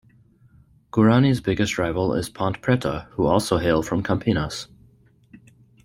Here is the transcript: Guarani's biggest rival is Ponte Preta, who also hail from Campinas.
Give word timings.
Guarani's 0.89 1.41
biggest 1.41 1.77
rival 1.77 2.15
is 2.15 2.27
Ponte 2.27 2.59
Preta, 2.63 3.05
who 3.11 3.27
also 3.27 3.59
hail 3.59 3.83
from 3.83 4.01
Campinas. 4.01 4.65